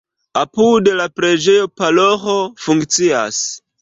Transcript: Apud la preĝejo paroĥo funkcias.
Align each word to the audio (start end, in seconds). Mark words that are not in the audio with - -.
Apud 0.43 0.87
la 1.01 1.05
preĝejo 1.19 1.67
paroĥo 1.81 2.39
funkcias. 2.67 3.43